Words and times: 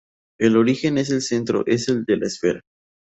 El 0.39 0.57
origen 0.57 0.97
es 0.97 1.11
el 1.11 1.21
centro 1.21 1.63
es 1.67 1.85
de 1.85 2.17
la 2.17 2.25
esfera. 2.25 2.61